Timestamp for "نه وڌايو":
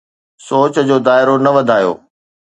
1.45-1.93